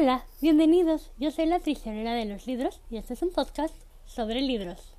[0.00, 1.10] Hola, bienvenidos.
[1.18, 3.74] Yo soy la prisionera de los libros y este es un podcast
[4.04, 4.94] sobre libros.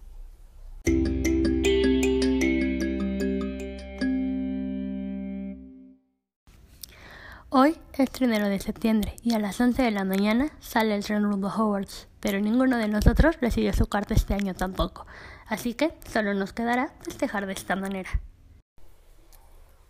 [7.48, 11.24] Hoy es 1 de septiembre y a las 11 de la mañana sale el tren
[11.24, 15.06] rumbo Hogwarts, pero ninguno de nosotros recibió su carta este año tampoco,
[15.48, 18.10] así que solo nos quedará festejar de esta manera.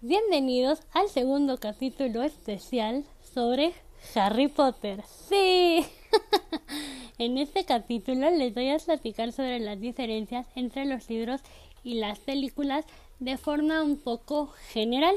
[0.02, 3.74] Bienvenidos al segundo capítulo especial sobre
[4.16, 5.04] Harry Potter.
[5.28, 5.86] Sí.
[7.18, 11.42] en este capítulo les voy a platicar sobre las diferencias entre los libros
[11.84, 12.86] y las películas
[13.20, 15.16] de forma un poco general.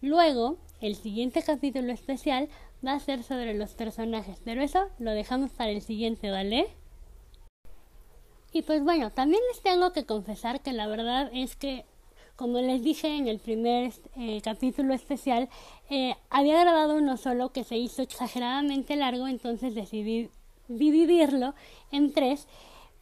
[0.00, 2.48] Luego, el siguiente capítulo especial
[2.84, 6.68] va a ser sobre los personajes, pero eso lo dejamos para el siguiente, ¿vale?
[8.52, 11.86] Y pues bueno, también les tengo que confesar que la verdad es que
[12.42, 15.48] como les dije en el primer eh, capítulo especial,
[15.90, 20.28] eh, había grabado uno solo que se hizo exageradamente largo, entonces decidí
[20.66, 21.54] dividirlo
[21.92, 22.48] en tres.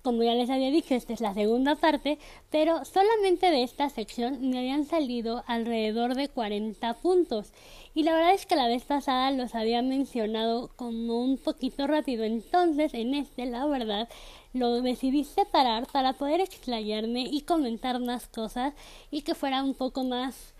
[0.02, 2.18] Como ya les había dicho, esta es la segunda parte,
[2.50, 7.52] pero solamente de esta sección me habían salido alrededor de 40 puntos.
[7.94, 12.24] Y la verdad es que la vez pasada los había mencionado como un poquito rápido,
[12.24, 14.08] entonces en este, la verdad,
[14.52, 18.74] lo decidí separar para poder explayarme y comentar más cosas
[19.10, 20.54] y que fuera un poco más,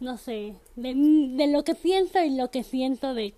[0.00, 3.32] no sé, de, lo que pienso y lo que siento de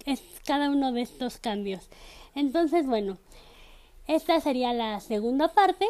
[0.45, 1.89] cada uno de estos cambios.
[2.35, 3.19] Entonces, bueno,
[4.07, 5.87] esta sería la segunda parte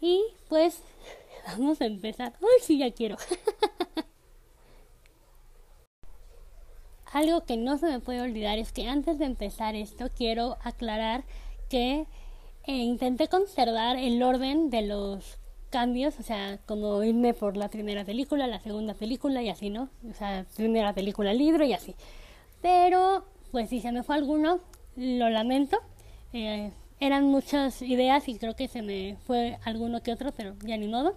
[0.00, 0.82] y pues
[1.46, 2.34] vamos a empezar.
[2.40, 3.16] Uy, sí, ya quiero.
[7.12, 11.22] Algo que no se me puede olvidar es que antes de empezar esto quiero aclarar
[11.68, 12.06] que
[12.66, 15.38] e intenté conservar el orden de los
[15.70, 19.88] cambios, o sea, como irme por la primera película, la segunda película y así, ¿no?
[20.10, 21.94] O sea, primera película, libro y así.
[22.62, 24.60] Pero, pues si se me fue alguno,
[24.96, 25.78] lo lamento.
[26.32, 26.70] Eh,
[27.06, 30.88] eran muchas ideas y creo que se me fue alguno que otro, pero ya ni
[30.88, 31.16] modo.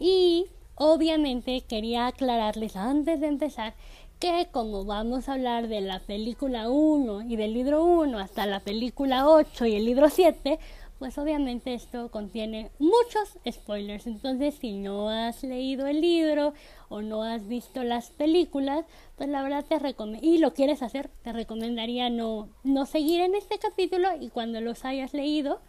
[0.00, 3.74] Y obviamente quería aclararles antes de empezar
[4.18, 8.60] que como vamos a hablar de la película 1 y del libro 1 hasta la
[8.60, 10.58] película 8 y el libro 7,
[11.04, 14.06] pues obviamente esto contiene muchos spoilers.
[14.06, 16.54] Entonces, si no has leído el libro
[16.88, 21.10] o no has visto las películas, pues la verdad te recomiendo, y lo quieres hacer,
[21.22, 25.60] te recomendaría no, no seguir en este capítulo y cuando los hayas leído,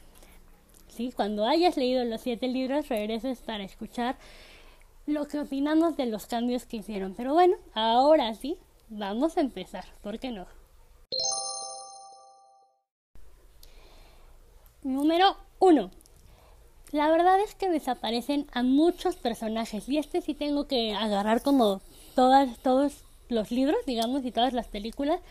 [0.88, 4.16] sí, cuando hayas leído los siete libros, regreses para escuchar
[5.06, 7.14] lo que opinamos de los cambios que hicieron.
[7.14, 8.56] Pero bueno, ahora sí,
[8.88, 10.46] vamos a empezar, ¿por qué no?
[14.86, 15.90] Número 1.
[16.92, 21.82] La verdad es que desaparecen a muchos personajes y este sí tengo que agarrar como
[22.14, 25.22] todas, todos los libros, digamos, y todas las películas.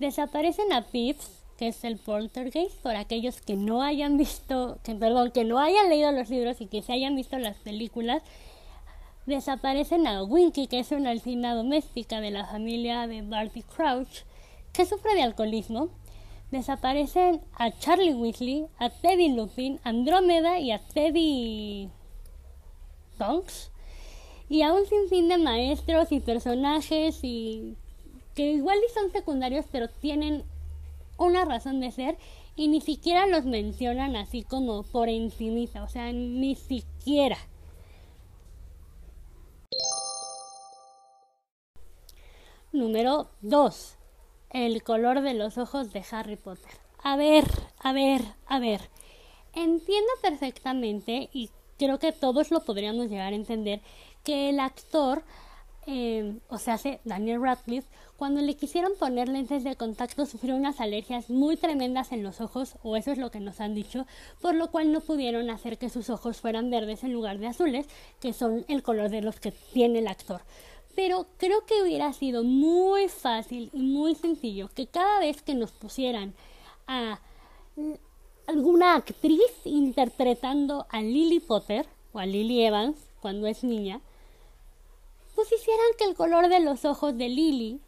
[0.00, 5.30] Desaparecen a Pips, que es el poltergeist, por aquellos que no hayan visto, que perdón,
[5.30, 8.22] que no hayan leído los libros y que se hayan visto las películas
[9.24, 14.24] desaparecen a Winky, que es una alcina doméstica de la familia de Barty Crouch,
[14.72, 15.88] que sufre de alcoholismo.
[16.50, 21.88] Desaparecen a Charlie Weasley, a Teddy Lupin, Andrómeda y a Teddy
[23.18, 23.70] Tonks.
[24.48, 27.76] Y a un sinfín de maestros y personajes y
[28.34, 30.44] que igual son secundarios, pero tienen
[31.18, 32.18] una razón de ser
[32.56, 37.38] y ni siquiera los mencionan así como por encimita, o sea, ni siquiera.
[42.72, 43.99] Número 2.
[44.50, 46.72] El color de los ojos de Harry Potter.
[47.04, 47.44] A ver,
[47.78, 48.80] a ver, a ver.
[49.54, 53.80] Entiendo perfectamente y creo que todos lo podríamos llegar a entender
[54.24, 55.22] que el actor,
[55.86, 61.30] eh, o sea, Daniel Radcliffe, cuando le quisieron poner lentes de contacto sufrió unas alergias
[61.30, 64.04] muy tremendas en los ojos, o eso es lo que nos han dicho,
[64.40, 67.86] por lo cual no pudieron hacer que sus ojos fueran verdes en lugar de azules,
[68.18, 70.42] que son el color de los que tiene el actor
[70.94, 75.70] pero creo que hubiera sido muy fácil y muy sencillo que cada vez que nos
[75.72, 76.34] pusieran
[76.86, 77.20] a
[78.46, 84.00] alguna actriz interpretando a Lily Potter o a Lily Evans cuando es niña,
[85.34, 87.80] pues hicieran que el color de los ojos de Lily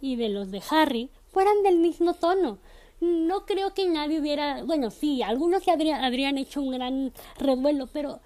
[0.00, 2.58] y de los de Harry fueran del mismo tono.
[3.00, 7.88] No creo que nadie hubiera, bueno, sí, algunos se habrían, habrían hecho un gran revuelo,
[7.92, 8.20] pero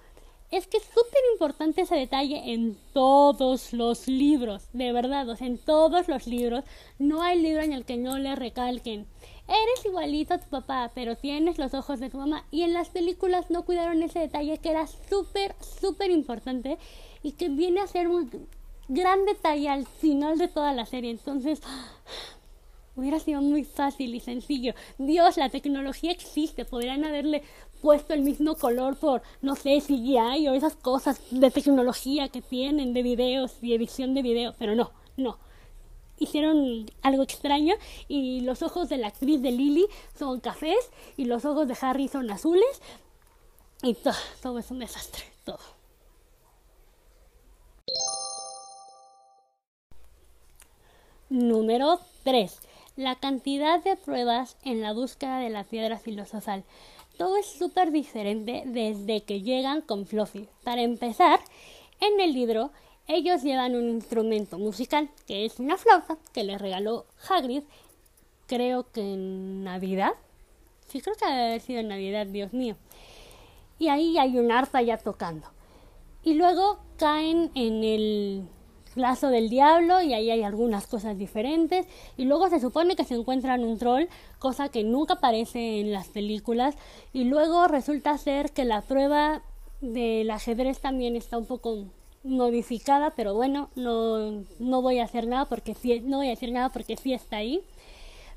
[0.51, 5.47] es que es súper importante ese detalle en todos los libros, de verdad, o sea,
[5.47, 6.63] en todos los libros.
[6.97, 9.05] No hay libro en el que no le recalquen.
[9.47, 12.45] Eres igualito a tu papá, pero tienes los ojos de tu mamá.
[12.51, 16.77] Y en las películas no cuidaron ese detalle que era súper, súper importante
[17.21, 18.47] y que viene a ser un
[18.87, 21.11] gran detalle al final de toda la serie.
[21.11, 21.61] Entonces,
[22.99, 24.73] Hubiera sido muy fácil y sencillo.
[24.97, 26.65] Dios, la tecnología existe.
[26.65, 27.43] Podrían haberle
[27.81, 32.93] puesto el mismo color por, no sé, CGI o esas cosas de tecnología que tienen
[32.93, 34.53] de videos y edición de video.
[34.57, 35.37] Pero no, no.
[36.17, 37.75] Hicieron algo extraño
[38.07, 39.87] y los ojos de la actriz de Lily
[40.17, 42.81] son cafés y los ojos de Harry son azules.
[43.81, 45.59] Y todo, todo es un desastre, todo.
[51.29, 52.59] Número 3.
[52.95, 56.63] La cantidad de pruebas en la búsqueda de la piedra filosofal.
[57.19, 60.47] Todo es súper diferente desde que llegan con Fluffy.
[60.63, 61.41] Para empezar,
[61.99, 62.71] en el libro
[63.09, 67.63] ellos llevan un instrumento musical que es una flauta que les regaló Hagrid,
[68.47, 70.13] creo que en Navidad.
[70.87, 72.77] Sí, creo que debe haber sido en Navidad, Dios mío.
[73.79, 75.45] Y ahí hay un arpa ya tocando.
[76.23, 78.47] Y luego caen en el
[78.99, 81.85] lazo del diablo y ahí hay algunas cosas diferentes.
[82.17, 84.05] Y luego se supone que se encuentran un troll,
[84.39, 86.75] cosa que nunca aparece en las películas.
[87.13, 89.41] Y luego resulta ser que la prueba
[89.81, 91.85] del ajedrez también está un poco
[92.23, 96.51] modificada, pero bueno, no, no voy a hacer nada porque sí, no voy a decir
[96.51, 97.61] nada porque sí está ahí.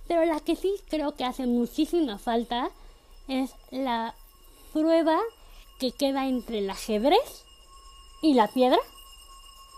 [0.08, 2.70] Pero la que sí creo que hace muchísima falta
[3.28, 4.14] es la
[4.72, 5.18] prueba
[5.78, 7.44] que queda entre el ajedrez
[8.22, 8.78] y la piedra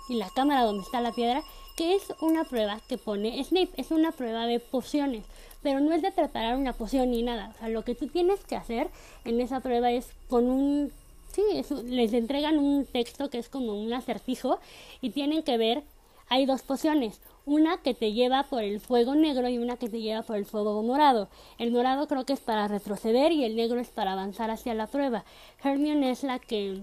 [0.09, 1.43] y la cámara donde está la piedra,
[1.77, 5.25] que es una prueba que pone Snape, es una prueba de pociones,
[5.63, 8.45] pero no es de preparar una poción ni nada, o sea, lo que tú tienes
[8.45, 8.89] que hacer
[9.25, 10.93] en esa prueba es con un,
[11.33, 11.43] sí,
[11.87, 14.59] les entregan un texto que es como un acertijo
[15.01, 15.83] y tienen que ver,
[16.29, 20.01] hay dos pociones, una que te lleva por el fuego negro y una que te
[20.01, 21.29] lleva por el fuego morado.
[21.59, 24.87] El morado creo que es para retroceder y el negro es para avanzar hacia la
[24.87, 25.25] prueba.
[25.63, 26.81] Hermione es la que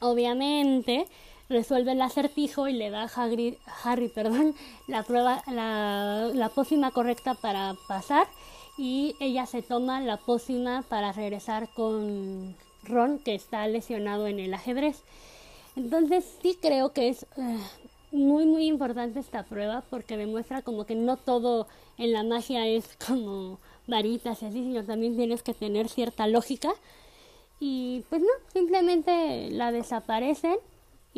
[0.00, 1.06] obviamente
[1.48, 3.10] resuelve el acertijo y le da a
[3.84, 4.54] Harry, perdón,
[4.86, 8.26] la prueba, la pócima correcta para pasar
[8.78, 12.54] y ella se toma la pócima para regresar con
[12.84, 15.02] Ron que está lesionado en el ajedrez.
[15.76, 17.58] Entonces sí creo que es eh,
[18.12, 21.66] muy muy importante esta prueba porque demuestra como que no todo
[21.98, 23.58] en la magia es como
[23.88, 26.72] varitas y así, sino también tienes que tener cierta lógica.
[27.60, 30.56] Y pues no, simplemente la desaparecen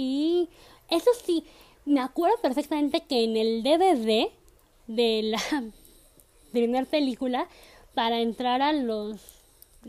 [0.01, 0.49] y
[0.89, 1.45] eso sí,
[1.85, 4.31] me acuerdo perfectamente que en el DVD
[4.87, 5.41] de la
[6.53, 7.47] primera película,
[7.95, 9.21] para entrar a los,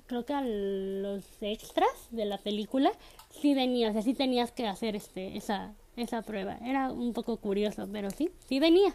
[0.07, 2.91] creo que a los extras de la película,
[3.29, 6.57] sí venías, o tenías que hacer este, esa, esa prueba.
[6.65, 8.93] Era un poco curioso, pero sí, sí venía.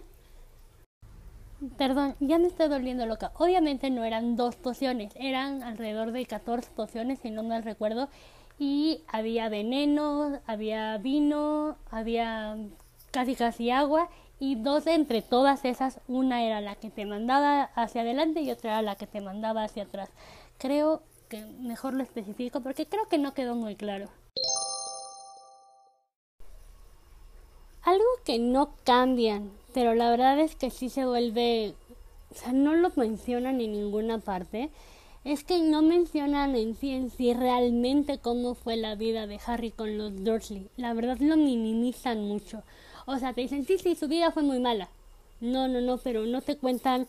[1.79, 3.33] Perdón, ya me estoy volviendo loca.
[3.39, 8.11] Obviamente no eran dos pociones, eran alrededor de 14 pociones, si no me recuerdo,
[8.59, 12.57] y había veneno, había vino, había
[13.11, 14.09] casi casi agua
[14.39, 18.73] y dos entre todas esas, una era la que te mandaba hacia adelante y otra
[18.73, 20.11] era la que te mandaba hacia atrás.
[20.59, 24.09] Creo que mejor lo especifico porque creo que no quedó muy claro.
[27.83, 31.75] Algo que no cambian, pero la verdad es que sí se vuelve,
[32.33, 34.71] o sea, no lo mencionan en ninguna parte,
[35.27, 39.73] es que no mencionan en sí en sí realmente cómo fue la vida de Harry
[39.73, 40.69] con los Dursley.
[40.77, 42.63] La verdad lo minimizan mucho.
[43.07, 44.89] O sea, te dicen, sí, sí, su vida fue muy mala.
[45.41, 47.09] No, no, no, pero no te cuentan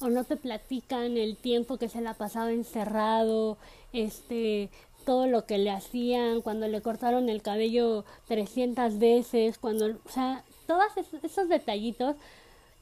[0.00, 3.58] o no te platican el tiempo que se la pasaba encerrado,
[3.92, 4.70] este,
[5.04, 10.44] todo lo que le hacían, cuando le cortaron el cabello 300 veces, cuando, o sea,
[10.66, 10.86] todos
[11.22, 12.16] esos detallitos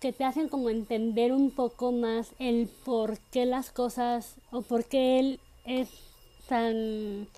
[0.01, 4.85] que te hacen como entender un poco más el por qué las cosas o por
[4.85, 5.89] qué él es
[6.49, 7.29] tan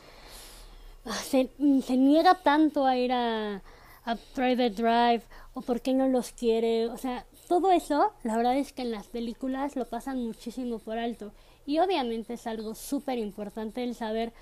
[1.05, 3.63] ah, se, niega tanto a ir a,
[4.05, 5.23] a Private Drive
[5.55, 8.91] o por qué no los quiere, o sea, todo eso, la verdad es que en
[8.91, 11.33] las películas lo pasan muchísimo por alto
[11.67, 14.33] y obviamente es algo súper importante el saber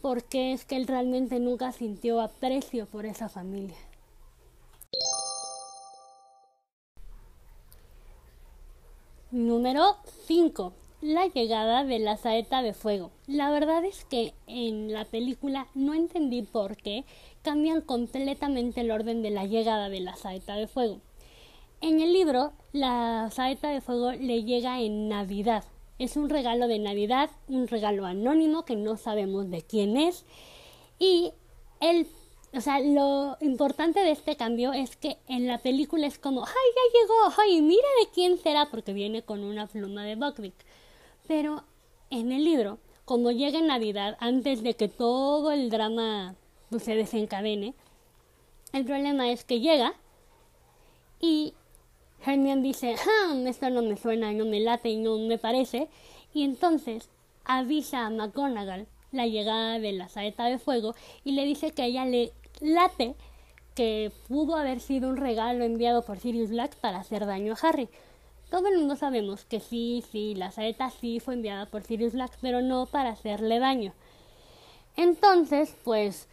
[0.00, 3.76] por qué es que él realmente nunca sintió aprecio por esa familia.
[9.32, 9.96] Número
[10.26, 10.74] 5.
[11.00, 13.12] La llegada de la saeta de fuego.
[13.26, 17.06] La verdad es que en la película no entendí por qué
[17.40, 21.00] cambian completamente el orden de la llegada de la saeta de fuego.
[21.80, 25.64] En el libro, la saeta de fuego le llega en Navidad.
[25.98, 30.26] Es un regalo de Navidad, un regalo anónimo que no sabemos de quién es.
[30.98, 31.32] Y
[31.80, 32.06] el
[32.54, 36.52] o sea, lo importante de este cambio es que en la película es como, ¡ay,
[36.52, 37.34] ya llegó!
[37.40, 38.68] ¡ay, mira de quién será!
[38.70, 40.54] Porque viene con una pluma de Buckbeak.
[41.26, 41.64] Pero
[42.10, 46.34] en el libro, como llega en Navidad, antes de que todo el drama
[46.68, 47.74] pues, se desencadene,
[48.72, 49.94] el problema es que llega
[51.20, 51.54] y
[52.24, 55.88] Hermione dice, ah, esto no me suena, no me late y no me parece.
[56.34, 57.08] Y entonces
[57.44, 60.94] avisa a McGonagall la llegada de la saeta de fuego
[61.24, 62.32] y le dice que ella le
[62.62, 63.14] late
[63.74, 67.88] que pudo haber sido un regalo enviado por Sirius Black para hacer daño a Harry.
[68.50, 72.32] Todo el mundo sabemos que sí, sí, la saeta sí fue enviada por Sirius Black,
[72.40, 73.94] pero no para hacerle daño.
[74.96, 76.28] Entonces, pues,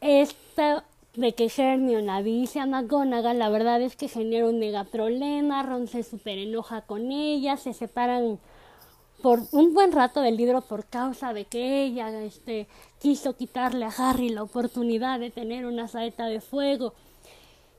[0.00, 0.84] esta
[1.14, 5.88] de que Hermione avise a McGonagall, la verdad es que genera un mega problema, Ron
[5.88, 8.38] se super enoja con ella, se separan
[9.22, 12.68] por un buen rato del libro por causa de que ella este,
[13.00, 16.94] quiso quitarle a Harry la oportunidad de tener una saeta de fuego.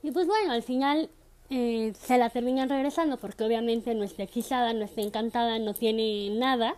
[0.02, 1.10] Y pues bueno, al final
[1.50, 6.30] eh, se la terminan regresando porque obviamente no está hechizada, no está encantada, no tiene
[6.30, 6.76] nada.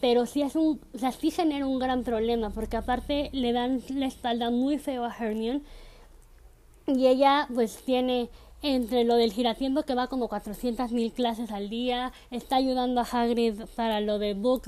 [0.00, 3.82] Pero sí es un, o sea, sí genera un gran problema porque aparte le dan
[3.90, 5.62] la espalda muy feo a Hermione
[6.86, 8.28] y ella pues tiene
[8.74, 13.04] entre lo del giratiempo que va como 400 mil clases al día, está ayudando a
[13.04, 14.62] Hagrid para lo de Book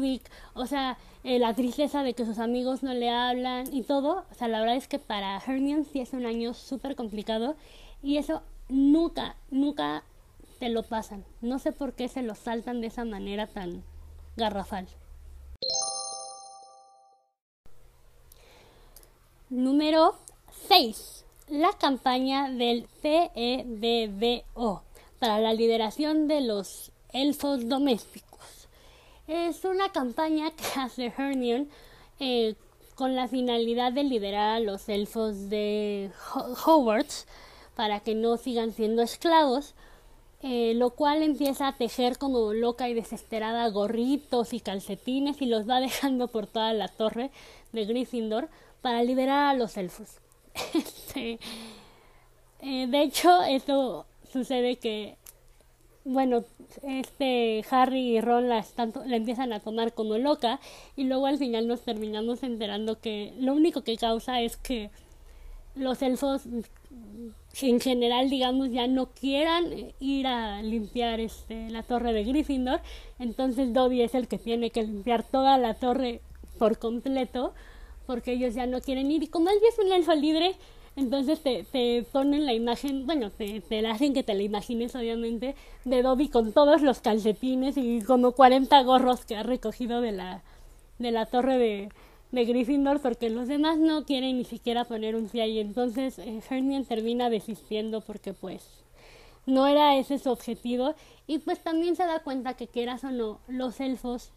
[0.55, 4.35] o sea, eh, la tristeza de que sus amigos no le hablan y todo, o
[4.35, 7.57] sea, la verdad es que para Hermione sí es un año súper complicado
[8.03, 10.05] y eso nunca, nunca
[10.61, 11.25] te lo pasan.
[11.41, 13.83] No sé por qué se lo saltan de esa manera tan
[14.37, 14.87] garrafal.
[19.51, 20.15] Número
[20.69, 24.83] 6 la campaña del CEDBO
[25.19, 28.69] para la liberación de los elfos domésticos.
[29.27, 31.69] Es una campaña que hace Hermione
[32.21, 32.55] eh,
[32.95, 36.11] con la finalidad de liberar a los elfos de
[36.67, 37.27] Hogwarts
[37.77, 39.75] para que no sigan siendo esclavos,
[40.43, 45.69] eh, lo cual empieza a tejer como loca y desesperada gorritos y calcetines y los
[45.69, 47.31] va dejando por toda la torre
[47.73, 48.49] de Gryffindor
[48.83, 50.21] para liberar a los elfos.
[52.61, 55.17] Este, de hecho, esto sucede que,
[56.05, 56.45] bueno,
[56.83, 60.61] este Harry y Ron la, están, la empiezan a tomar como loca
[60.97, 64.91] y luego al final nos terminamos enterando que lo único que causa es que
[65.75, 66.43] los elfos
[67.63, 72.81] en general digamos ya no quieran ir a limpiar este la torre de Gryffindor.
[73.19, 76.21] Entonces Dobby es el que tiene que limpiar toda la torre
[76.59, 77.55] por completo
[78.09, 79.23] porque ellos ya no quieren ir.
[79.23, 80.57] Y como ya es un elfo libre,
[80.97, 84.97] entonces te, te ponen la imagen, bueno, te, te la hacen que te la imagines
[84.97, 90.13] obviamente, de Dobby con todos los calcetines y como 40 gorros que ha recogido de
[90.13, 90.43] la,
[90.99, 91.91] de la torre de,
[92.33, 95.59] de Gryffindor porque los demás no quieren ni siquiera poner un pie ahí.
[95.59, 98.67] Entonces eh, Hermione termina desistiendo porque pues
[99.45, 100.95] no era ese su objetivo
[101.27, 104.31] y pues también se da cuenta que quieras o no, los elfos,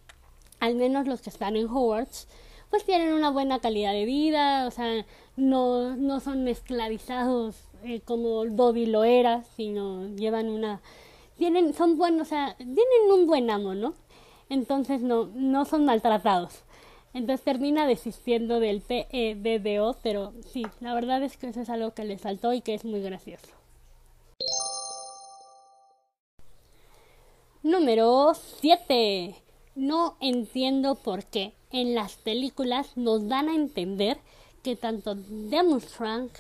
[0.60, 2.28] al menos los que están en Hogwarts,
[2.72, 8.46] pues tienen una buena calidad de vida, o sea, no, no son esclavizados eh, como
[8.46, 10.82] Dobby lo era, sino llevan una,
[11.38, 13.94] tienen, son buenos, o sea, tienen un buen amo, ¿no?
[14.50, 16.64] Entonces no, no son maltratados.
[17.14, 22.06] Entonces termina desistiendo del PEBBO, pero sí, la verdad es que eso es algo que
[22.06, 23.50] le saltó y que es muy gracioso.
[27.64, 29.36] Número 7.
[29.76, 34.18] No entiendo por qué en las películas nos dan a entender
[34.64, 35.18] que tanto
[35.88, 36.32] Frank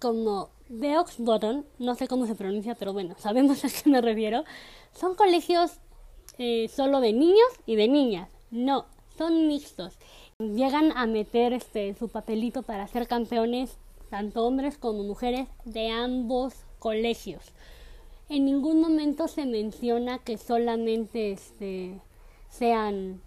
[0.00, 4.44] como Bottom, no sé cómo se pronuncia, pero bueno, sabemos a qué me refiero,
[4.92, 5.78] son colegios
[6.38, 8.28] eh, solo de niños y de niñas.
[8.50, 9.94] No, son mixtos.
[10.38, 13.76] Llegan a meter este su papelito para ser campeones,
[14.10, 17.42] tanto hombres como mujeres, de ambos colegios.
[18.28, 21.98] En ningún momento se menciona que solamente este,
[22.50, 23.20] sean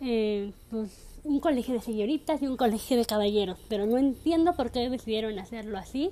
[0.00, 4.70] eh, pues, un colegio de señoritas y un colegio de caballeros, pero no entiendo por
[4.70, 6.10] qué decidieron hacerlo así.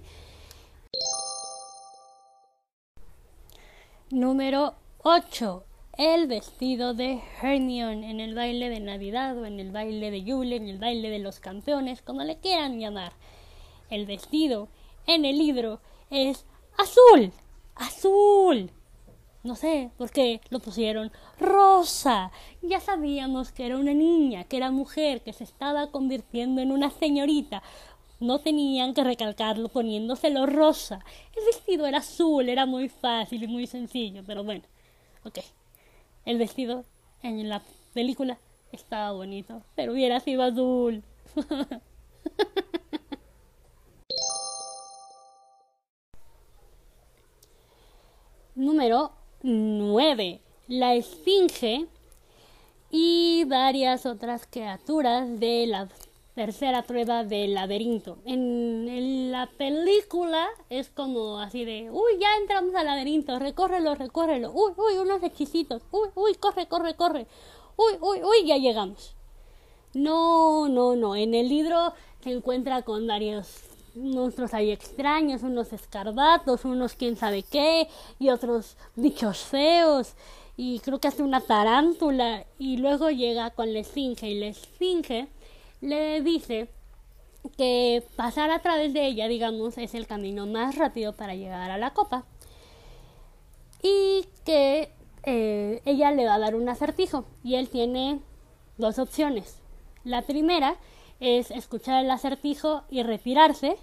[4.11, 5.65] Número 8.
[5.99, 10.57] El vestido de Hermione en el baile de Navidad o en el baile de Yule,
[10.57, 13.13] en el baile de los campeones, como le quieran llamar.
[13.89, 14.69] El vestido
[15.07, 16.45] en el libro es
[16.77, 17.33] azul.
[17.75, 18.71] Azul.
[19.47, 22.33] No sé por qué lo pusieron rosa.
[22.63, 26.91] Ya sabíamos que era una niña, que era mujer, que se estaba convirtiendo en una
[26.91, 27.63] señorita.
[28.19, 31.05] No tenían que recalcarlo poniéndoselo rosa.
[31.37, 34.65] El vestido era azul, era muy fácil y muy sencillo, pero bueno,
[35.25, 35.39] ok.
[36.25, 36.85] El vestido
[37.23, 37.63] en la
[37.95, 38.39] película
[38.73, 41.05] estaba bonito, pero hubiera sido azul.
[48.57, 49.13] Número
[49.43, 50.41] 9.
[50.69, 51.87] La esfinge
[52.91, 55.89] y varias otras criaturas de la
[56.35, 58.19] tercera prueba del laberinto.
[58.25, 64.73] En, la película es como así de, uy, ya entramos al laberinto, recórrelo, recórrelo, uy,
[64.77, 67.27] uy, unos hechicitos, uy, uy, corre, corre, corre,
[67.77, 69.15] uy, uy, uy, ya llegamos.
[69.95, 76.65] No, no, no, en el libro se encuentra con varios monstruos ahí extraños, unos escarbatos,
[76.65, 77.89] unos quién sabe qué,
[78.19, 80.15] y otros bichos feos,
[80.57, 85.29] y creo que hace una tarántula, y luego llega con la esfinge, y la esfinge
[85.81, 86.69] le dice
[87.57, 91.79] que pasar a través de ella, digamos, es el camino más rápido para llegar a
[91.79, 92.25] la copa.
[93.83, 94.91] Y que
[95.23, 98.21] eh, ella le va a dar un acertijo y él tiene
[98.79, 99.61] dos opciones.
[100.05, 100.77] La primera
[101.21, 103.77] es escuchar el acertijo y retirarse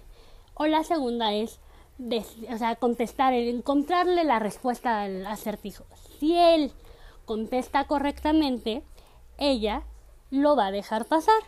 [0.54, 1.60] o la segunda es
[1.98, 5.84] o sea, contestar, encontrarle la respuesta al acertijo.
[6.18, 6.72] Si él
[7.24, 8.82] contesta correctamente,
[9.38, 9.84] ella
[10.30, 11.42] lo va a dejar pasar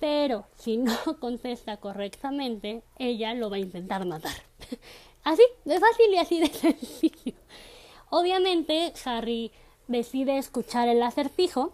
[0.00, 4.34] pero si no contesta correctamente, ella lo va a intentar matar.
[5.24, 7.34] así, de fácil y así de sencillo.
[8.08, 9.52] Obviamente, Harry
[9.86, 11.72] decide escuchar el acertijo.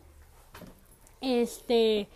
[1.20, 2.08] Este.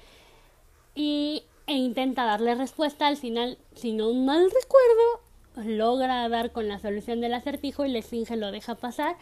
[1.02, 3.06] E intenta darle respuesta.
[3.06, 8.02] Al final, si no mal recuerdo, logra dar con la solución del acertijo y le
[8.02, 9.16] finge lo deja pasar.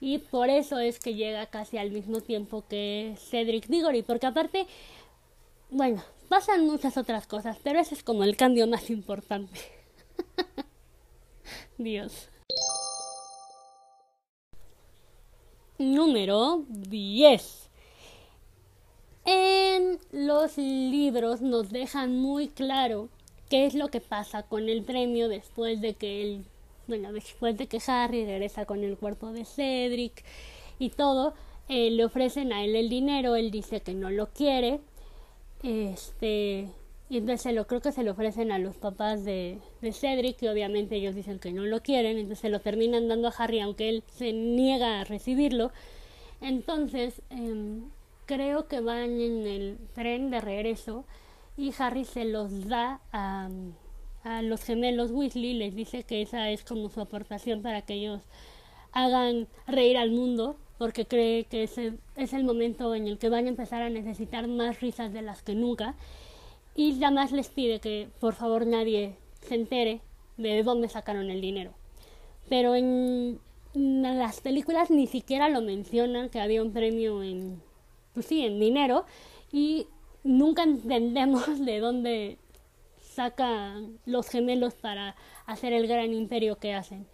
[0.00, 4.02] Y por eso es que llega casi al mismo tiempo que Cedric Diggory.
[4.02, 4.66] Porque aparte,
[5.70, 9.58] bueno, pasan muchas otras cosas, pero ese es como el cambio más importante.
[11.78, 12.28] Dios.
[15.78, 17.63] Número 10.
[19.24, 23.08] En los libros nos dejan muy claro
[23.48, 26.44] qué es lo que pasa con el premio después de que el,
[26.86, 30.24] bueno, después de que Harry regresa con el cuerpo de Cedric
[30.78, 31.34] y todo,
[31.68, 34.80] eh, le ofrecen a él el dinero, él dice que no lo quiere
[35.64, 36.68] este,
[37.08, 40.48] y entonces lo, creo que se lo ofrecen a los papás de, de Cedric, y
[40.48, 43.88] obviamente ellos dicen que no lo quieren, entonces se lo terminan dando a Harry, aunque
[43.88, 45.72] él se niega a recibirlo.
[46.42, 47.84] Entonces, em,
[48.26, 51.04] creo que van en el tren de regreso
[51.56, 53.48] y Harry se los da a,
[54.24, 58.22] a los gemelos Weasley, les dice que esa es como su aportación para que ellos
[58.92, 63.46] hagan reír al mundo porque cree que ese es el momento en el que van
[63.46, 65.94] a empezar a necesitar más risas de las que nunca
[66.74, 70.00] y además les pide que por favor nadie se entere
[70.36, 71.72] de dónde sacaron el dinero.
[72.48, 73.38] Pero en,
[73.74, 77.62] las películas ni siquiera lo mencionan que había un premio en
[78.14, 79.04] pues sí, en dinero
[79.52, 79.86] y
[80.22, 82.38] nunca entendemos de dónde
[83.00, 85.14] sacan los gemelos para
[85.46, 87.06] hacer el gran imperio que hacen.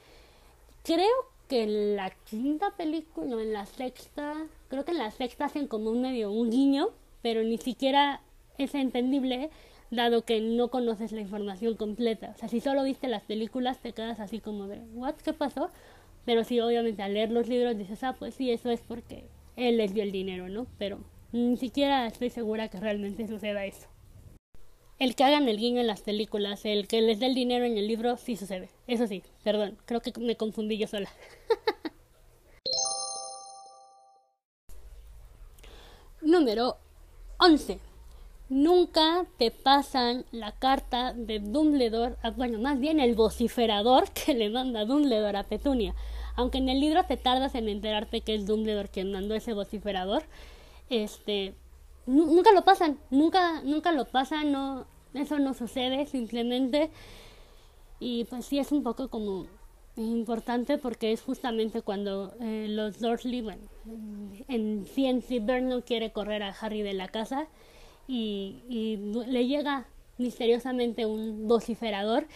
[0.85, 1.09] Creo
[1.49, 4.35] que en la quinta película, en la sexta,
[4.69, 6.91] creo que en la sexta hacen como un medio un guiño,
[7.23, 8.23] pero ni siquiera
[8.57, 9.51] es entendible
[9.91, 12.33] dado que no conoces la información completa.
[12.37, 15.17] O sea, si solo viste las películas te quedas así como de, ¿what?
[15.17, 15.71] ¿Qué pasó?
[16.25, 19.25] Pero sí, obviamente al leer los libros dices, ah, pues sí, eso es porque
[19.57, 20.67] él les dio el dinero, ¿no?
[20.79, 20.99] Pero
[21.33, 23.89] ni siquiera estoy segura que realmente suceda eso
[25.01, 27.79] el que hagan el guiño en las películas, el que les dé el dinero en
[27.79, 28.69] el libro, sí sucede.
[28.87, 31.09] Eso sí, perdón, creo que me confundí yo sola.
[36.21, 36.77] Número
[37.39, 37.81] 11.
[38.51, 44.85] Nunca te pasan la carta de Dumbledore, bueno, más bien el vociferador que le manda
[44.85, 45.95] Dumbledore a Petunia.
[46.41, 50.23] Aunque en el libro te tardas en enterarte que es Dumbledore quien mandó ese vociferador,
[50.89, 51.53] este,
[52.07, 56.91] nunca lo pasan, nunca, nunca lo pasan, no, eso no sucede simplemente.
[57.99, 59.49] Y pues sí es un poco como
[59.97, 63.61] importante porque es justamente cuando eh, los Dursley, bueno,
[64.49, 67.49] en Ciencia Vernon quiere correr a Harry de la casa
[68.09, 72.27] y, y le llega misteriosamente un vociferador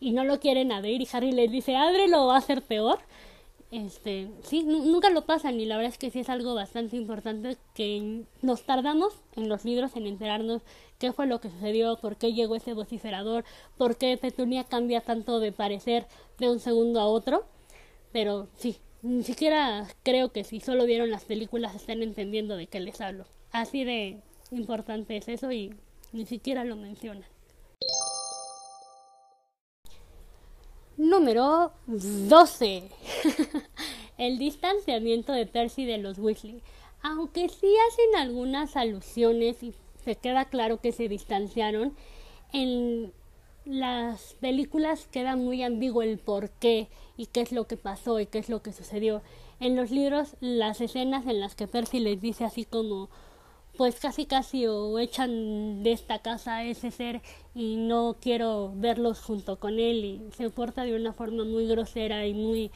[0.00, 2.98] y no lo quieren abrir y Harry le dice, ábrelo, va a ser peor
[3.74, 7.56] este, sí, nunca lo pasan y la verdad es que sí es algo bastante importante
[7.74, 10.62] que nos tardamos en los libros en enterarnos
[10.98, 13.44] qué fue lo que sucedió, por qué llegó ese vociferador,
[13.76, 16.06] por qué Petunia cambia tanto de parecer
[16.38, 17.46] de un segundo a otro,
[18.12, 22.78] pero sí, ni siquiera creo que si solo vieron las películas estén entendiendo de qué
[22.80, 23.24] les hablo.
[23.50, 24.20] Así de
[24.52, 25.74] importante es eso y
[26.12, 27.33] ni siquiera lo mencionan.
[30.96, 32.84] Número 12.
[34.18, 36.62] el distanciamiento de Percy de los Weasley.
[37.02, 41.96] Aunque sí hacen algunas alusiones y se queda claro que se distanciaron,
[42.52, 43.12] en
[43.64, 48.26] las películas queda muy ambiguo el por qué y qué es lo que pasó y
[48.26, 49.20] qué es lo que sucedió.
[49.58, 53.08] En los libros, las escenas en las que Percy les dice así como
[53.76, 57.22] pues casi casi o echan de esta casa a ese ser
[57.54, 62.26] y no quiero verlos junto con él y se porta de una forma muy grosera
[62.26, 62.70] y muy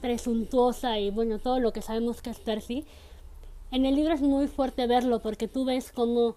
[0.00, 2.84] presuntuosa y bueno, todo lo que sabemos que es Percy.
[3.70, 6.36] En el libro es muy fuerte verlo porque tú ves cómo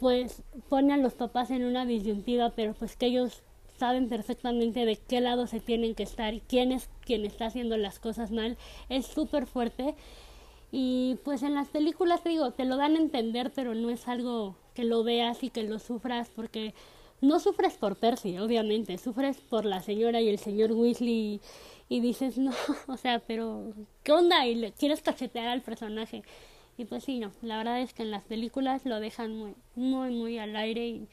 [0.00, 3.42] pues pone a los papás en una disyuntiva, pero pues que ellos
[3.78, 8.00] saben perfectamente de qué lado se tienen que estar quién es quien está haciendo las
[8.00, 8.56] cosas mal.
[8.88, 9.94] Es súper fuerte
[10.70, 14.06] y pues en las películas te digo, te lo dan a entender, pero no es
[14.06, 16.74] algo que lo veas y que lo sufras porque
[17.20, 21.40] no sufres por Percy, obviamente, sufres por la señora y el señor Weasley
[21.88, 22.52] y, dices, no,
[22.86, 24.46] o sea, pero ¿qué onda?
[24.46, 26.22] Y le quieres cachetear al personaje.
[26.76, 30.10] Y pues sí, no, la verdad es que en las películas lo dejan muy, muy,
[30.14, 31.08] muy al aire y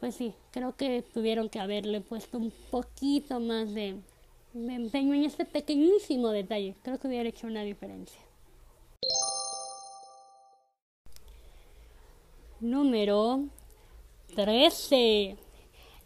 [0.00, 3.96] pues sí, creo que tuvieron que haberle puesto un poquito más de,
[4.52, 6.74] de empeño en este pequeñísimo detalle.
[6.82, 8.20] Creo que hubiera hecho una diferencia.
[12.62, 13.46] Número
[14.36, 15.36] 13.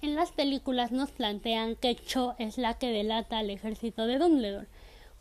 [0.01, 4.67] En las películas nos plantean que Cho es la que delata al ejército de Dumbledore.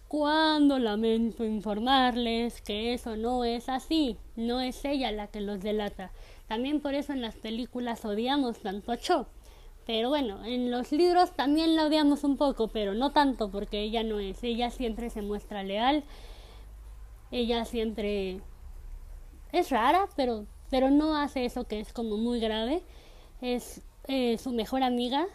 [0.08, 6.14] Cuando lamento informarles que eso no es así, no es ella la que los delata.
[6.48, 9.28] También por eso en las películas odiamos tanto a Cho.
[9.86, 14.04] Pero bueno, en los libros también la odiamos un poco, pero no tanto porque ella
[14.04, 14.42] no es.
[14.42, 16.06] Ella siempre se muestra leal.
[17.30, 18.40] Ella siempre
[19.52, 20.46] es rara, pero
[20.76, 22.82] pero no hace eso que es como muy grave.
[23.40, 25.26] Es eh, su mejor amiga,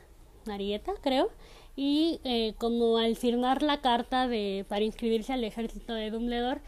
[0.45, 1.31] Marieta, creo,
[1.75, 6.61] y eh, como al firmar la carta de para inscribirse al ejército de Dumbledore,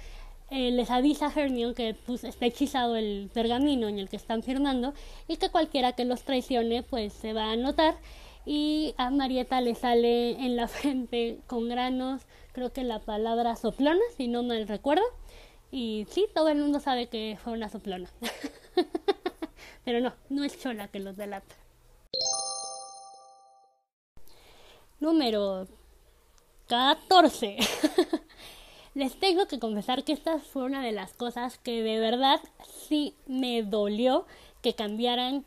[0.50, 4.42] eh, les avisa a Hermione que pues, está hechizado el pergamino en el que están
[4.42, 4.94] firmando
[5.28, 7.96] y que cualquiera que los traicione pues se va a notar
[8.46, 14.00] y a Marieta le sale en la frente con granos, creo que la palabra soplona,
[14.16, 15.04] si no mal recuerdo.
[15.70, 18.08] Y sí, todo el mundo sabe que fue una soplona.
[19.84, 21.54] Pero no, no es Chola que los delata.
[25.00, 25.66] Número
[26.68, 27.56] 14.
[28.94, 32.40] Les tengo que confesar que esta fue una de las cosas que de verdad
[32.88, 34.26] sí me dolió
[34.60, 35.44] que cambiaran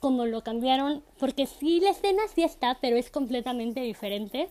[0.00, 4.50] como lo cambiaron, porque sí la escena sí está, pero es completamente diferente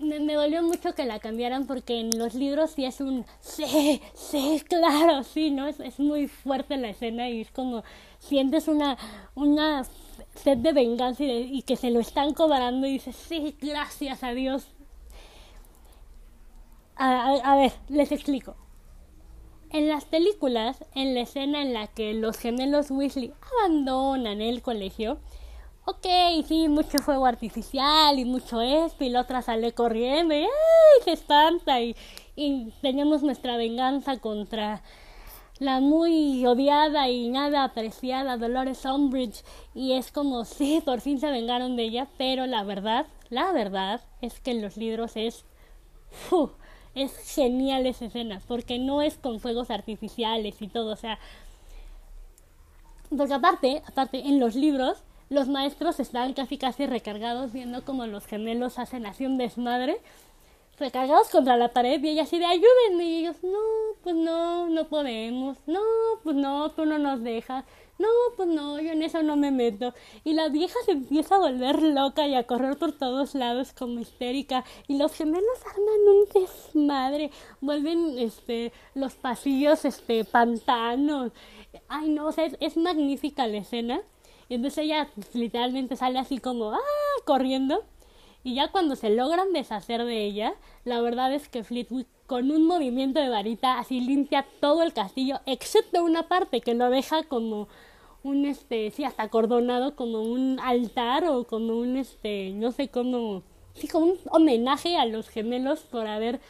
[0.00, 4.62] me, dolió mucho que la cambiaran porque en los libros sí es un sí, sí,
[4.68, 5.66] claro, sí, ¿no?
[5.66, 7.84] Es, es muy fuerte la escena y es como
[8.18, 8.96] sientes una,
[9.34, 9.84] una
[10.34, 14.32] sed de venganza y, y que se lo están cobrando y dices, sí, gracias a
[14.32, 14.68] Dios.
[16.96, 18.56] A, a, ver, les explico.
[19.70, 25.18] En las películas, en la escena en la que los gemelos Weasley abandonan el colegio,
[25.84, 26.06] ok,
[26.46, 30.46] sí, mucho fuego artificial y mucho esto, y la otra sale corriendo y
[31.04, 31.96] se espanta y,
[32.36, 34.82] y tenemos nuestra venganza contra
[35.58, 41.30] la muy odiada y nada apreciada Dolores Umbridge y es como sí, por fin se
[41.30, 45.44] vengaron de ella, pero la verdad, la verdad es que en los libros es
[46.94, 51.18] es genial esa escena, porque no es con fuegos artificiales y todo, o sea,
[53.16, 58.26] porque aparte, aparte en los libros los maestros estaban casi casi recargados viendo como los
[58.26, 60.00] gemelos hacen así un desmadre,
[60.78, 63.58] recargados contra la pared y ella así de ayúdenme y ellos no,
[64.02, 65.80] pues no, no podemos, no,
[66.24, 67.64] pues no, tú no nos dejas,
[68.00, 69.92] no, pues no, yo en eso no me meto.
[70.24, 74.00] Y la vieja se empieza a volver loca y a correr por todos lados como
[74.00, 74.64] histérica.
[74.88, 77.30] Y los gemelos arman un desmadre.
[77.60, 81.32] Vuelven este, los pasillos, este, pantanos.
[81.88, 84.00] Ay, no, o sea, es magnífica la escena.
[84.50, 86.78] Y entonces ella literalmente sale así como, ¡ah!
[87.24, 87.84] corriendo.
[88.42, 92.66] Y ya cuando se logran deshacer de ella, la verdad es que Fleetwood con un
[92.66, 97.68] movimiento de varita así limpia todo el castillo, excepto una parte que lo deja como
[98.24, 103.42] un este, sí, hasta acordonado como un altar o como un este, no sé cómo,
[103.74, 106.40] sí, como un homenaje a los gemelos por haber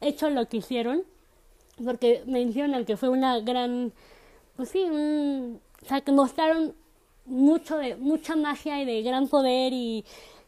[0.00, 1.02] hecho lo que hicieron,
[1.84, 3.92] porque mencionan que fue una gran,
[4.56, 6.74] pues sí, un, o sea, que mostraron
[7.28, 10.04] mucho de mucha magia y de gran poder y,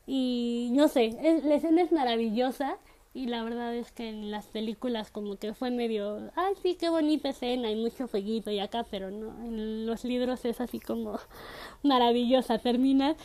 [0.07, 2.79] y no sé, la escena es maravillosa
[3.13, 6.89] y la verdad es que en las películas como que fue medio, ay sí, qué
[6.89, 11.19] bonita escena y mucho fueguito y acá, pero no, en los libros es así como
[11.83, 13.17] maravillosa, termina,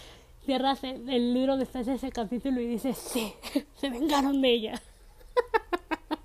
[0.43, 3.33] cierras el libro después de ese capítulo y dices, sí,
[3.75, 4.81] se vengaron de ella.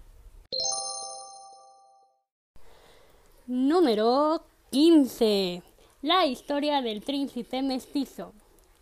[3.46, 5.69] Número 15
[6.02, 8.32] la historia del príncipe mestizo.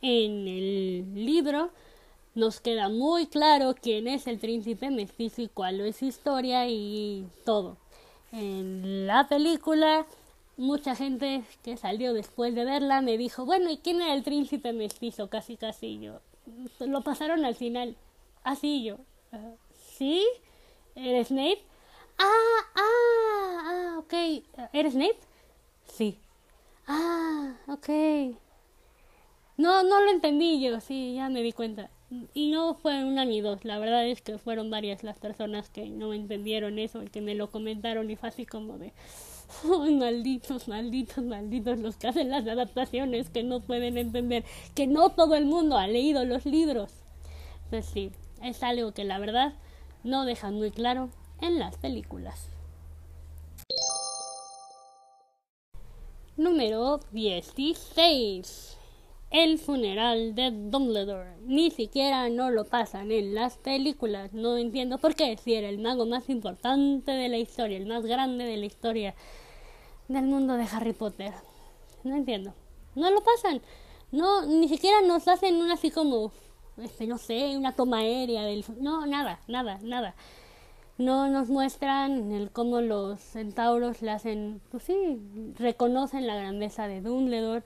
[0.01, 1.71] En el libro
[2.35, 7.27] nos queda muy claro quién es el príncipe mestizo y cuál es su historia y
[7.45, 7.77] todo.
[8.33, 10.07] en la película.
[10.57, 14.73] Mucha gente que salió después de verla me dijo, bueno, ¿y quién era el príncipe
[14.73, 15.31] mestizo?
[15.31, 16.21] Casi, casi yo.
[16.81, 17.97] Lo pasaron al final.
[18.43, 18.99] Así yo.
[19.97, 20.27] ¿Sí?
[20.97, 21.63] ¿Eres Snape?
[22.19, 24.15] Ah, ah, ah, ok.
[24.73, 25.19] ¿Eres Snape?
[25.85, 26.19] Sí.
[26.89, 27.89] Ah, ok.
[29.59, 31.91] No, no lo entendí yo, sí, ya me di cuenta.
[32.33, 35.91] Y no fue una ni dos, la verdad es que fueron varias las personas que
[35.91, 38.95] no entendieron eso y que me lo comentaron y fue así como de,
[39.99, 45.35] malditos, malditos, malditos los que hacen las adaptaciones que no pueden entender que no todo
[45.35, 46.93] el mundo ha leído los libros.
[47.69, 49.53] Pues sí, es algo que la verdad
[50.05, 51.11] no dejan muy claro
[51.43, 52.58] en las películas.
[56.39, 58.79] Número 16.
[59.33, 61.35] El funeral de Dumbledore.
[61.45, 64.33] Ni siquiera no lo pasan en las películas.
[64.33, 65.37] No entiendo por qué.
[65.37, 69.17] Si era el mago más importante de la historia, el más grande de la historia
[70.07, 71.35] del mundo de Harry Potter.
[72.05, 72.55] No entiendo.
[72.95, 73.61] No lo pasan.
[74.13, 76.31] No, ni siquiera nos hacen una así como,
[76.77, 78.65] este, no sé, una toma aérea del...
[78.79, 80.15] No, nada, nada, nada.
[80.99, 85.21] No nos muestran el cómo los centauros le hacen, pues sí,
[85.57, 87.65] reconocen la grandeza de Dumbledore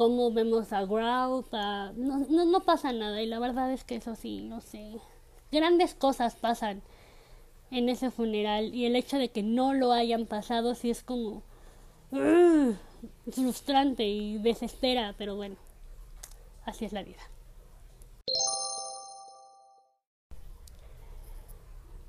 [0.00, 4.16] cómo vemos a Grout, no, no, no pasa nada y la verdad es que eso
[4.16, 4.94] sí, no sé,
[5.52, 6.80] grandes cosas pasan
[7.70, 11.42] en ese funeral y el hecho de que no lo hayan pasado sí es como
[13.30, 15.56] frustrante y desespera, pero bueno,
[16.64, 17.20] así es la vida.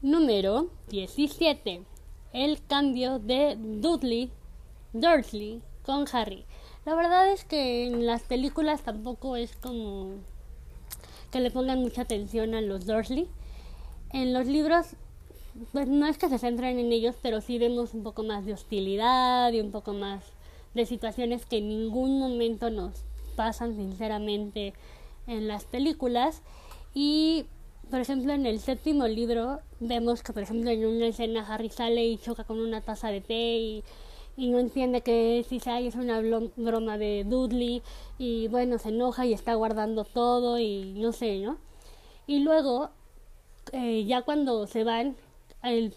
[0.03, 1.83] Número 17.
[2.33, 4.31] El cambio de Dudley
[4.93, 6.43] Dursley con Harry.
[6.87, 10.15] La verdad es que en las películas tampoco es como
[11.31, 13.27] que le pongan mucha atención a los Dursley.
[14.11, 14.87] En los libros,
[15.71, 18.53] pues no es que se centren en ellos, pero sí vemos un poco más de
[18.53, 20.23] hostilidad y un poco más
[20.73, 23.03] de situaciones que en ningún momento nos
[23.35, 24.73] pasan sinceramente
[25.27, 26.41] en las películas.
[26.95, 27.45] Y,
[27.91, 32.05] por ejemplo, en el séptimo libro vemos que, por ejemplo, en una escena Harry sale
[32.05, 33.83] y choca con una taza de té y
[34.37, 36.21] y no entiende que si es una
[36.55, 37.81] broma de Dudley
[38.17, 41.57] y bueno, se enoja y está guardando todo y no sé, ¿no?
[42.27, 42.89] Y luego,
[43.73, 45.15] eh, ya cuando se van,
[45.63, 45.93] el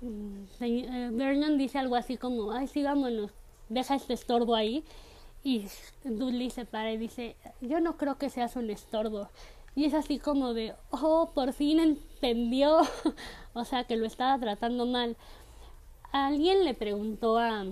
[0.00, 3.30] mm, eh, Vernon dice algo así como, ay, sí, vámonos,
[3.68, 4.84] deja este estorbo ahí.
[5.44, 5.66] Y
[6.04, 9.28] Dudley se para y dice, yo no creo que seas un estorbo.
[9.78, 12.78] Y es así como de, oh, por fin entendió,
[13.54, 15.16] o sea, que lo estaba tratando mal.
[16.10, 17.64] Alguien le preguntó a,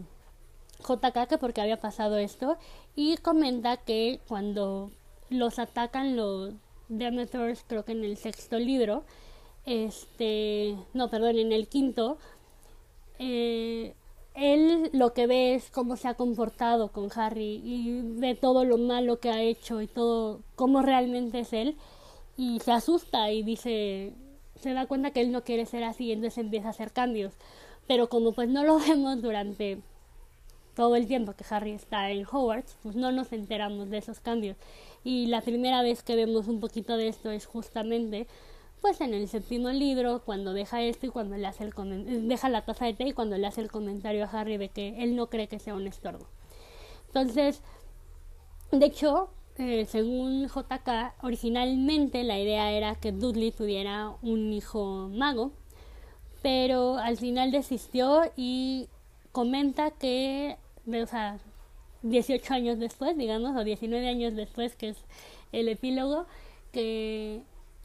[0.86, 2.58] JK que porque había pasado esto
[2.94, 4.92] y comenta que cuando
[5.30, 6.54] los atacan los
[6.88, 9.02] Demeters, creo que en el sexto libro,
[9.64, 12.18] este, no, perdón, en el quinto,
[13.18, 13.96] eh,
[14.34, 18.78] él lo que ve es cómo se ha comportado con Harry y ve todo lo
[18.78, 21.76] malo que ha hecho y todo cómo realmente es él
[22.36, 24.12] y se asusta y dice
[24.60, 27.34] se da cuenta que él no quiere ser así entonces empieza a hacer cambios
[27.86, 29.78] pero como pues no lo vemos durante
[30.76, 34.58] todo el tiempo que Harry está en Hogwarts, pues no nos enteramos de esos cambios.
[35.04, 38.26] Y la primera vez que vemos un poquito de esto es justamente
[38.82, 42.64] pues en el séptimo libro, cuando deja esto y cuando le hace el deja la
[42.64, 45.28] taza de té y cuando le hace el comentario a Harry de que él no
[45.28, 46.26] cree que sea un estorbo.
[47.08, 47.62] Entonces,
[48.70, 55.52] de hecho, eh, según JK, originalmente la idea era que Dudley tuviera un hijo mago,
[56.42, 58.88] pero al final desistió y
[59.32, 61.38] comenta que o sea,
[62.02, 64.96] 18 años después, digamos, o 19 años después, que es
[65.52, 66.26] el epílogo,
[66.72, 67.42] que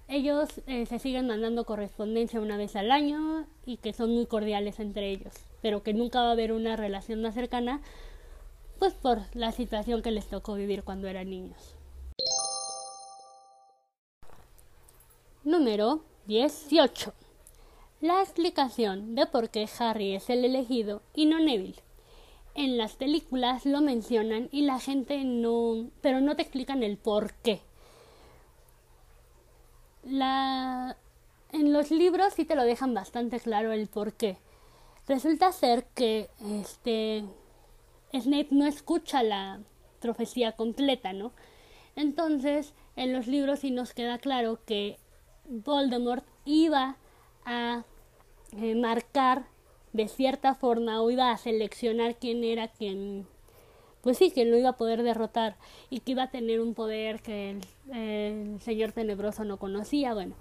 [0.07, 4.79] ellos eh, se siguen mandando correspondencia una vez al año y que son muy cordiales
[4.79, 7.81] entre ellos, pero que nunca va a haber una relación más cercana,
[8.82, 11.76] pues por la situación que les tocó vivir cuando eran niños.
[15.44, 17.13] Número 18.
[18.00, 21.84] La explicación de por qué Harry es el elegido y no Neville
[22.56, 27.34] en las películas lo mencionan y la gente no, pero no te explican el por
[27.36, 27.62] qué.
[30.04, 30.98] La,
[31.52, 34.39] en los libros sí te lo dejan bastante claro el por qué.
[35.08, 37.26] Resulta ser que este
[38.13, 39.60] Snape no escucha la
[40.00, 41.32] profecía completa, ¿no?
[41.95, 44.97] Entonces, en los libros sí nos queda claro que
[45.47, 46.97] Voldemort iba
[47.45, 47.84] a
[48.58, 49.45] eh, marcar
[49.93, 53.28] de cierta forma o iba a seleccionar quién era quien
[54.02, 55.56] pues sí, que lo iba a poder derrotar
[55.89, 57.60] y que iba a tener un poder que
[57.91, 60.36] el, señor tenebroso no conocía, bueno.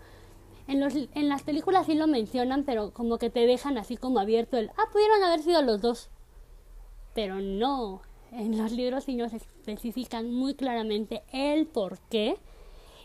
[0.66, 4.20] En, los, en las películas sí lo mencionan, pero como que te dejan así como
[4.20, 6.10] abierto el, ah, pudieron haber sido los dos.
[7.14, 12.36] Pero no, en los libros sí nos especifican muy claramente el por qué